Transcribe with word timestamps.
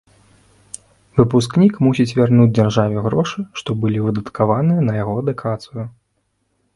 Выпускнік 1.17 1.73
мусіць 1.87 2.15
вярнуць 2.19 2.47
дзяржаве 2.59 2.97
грошы, 3.07 3.43
што 3.61 3.69
былі 3.83 4.01
выдаткаваныя 4.07 4.81
на 4.89 4.93
яго 5.01 5.13
адукацыю. 5.23 5.83